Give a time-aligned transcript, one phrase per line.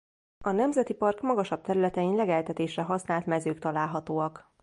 [0.45, 4.51] A nemzeti park magasabb területein legeltetésre használt mezők találhatóak.